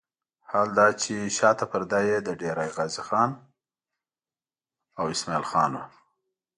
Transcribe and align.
حال 0.49 0.69
دا 0.79 0.87
چې 1.01 1.15
شاته 1.37 1.65
پرده 1.71 1.99
یې 2.09 2.17
د 2.21 2.29
ډېره 2.41 2.63
غازي 2.75 3.01
خان 3.07 3.31
او 4.99 5.03
اسماعیل 5.13 5.45
خان 5.51 5.71
وه. 5.77 5.85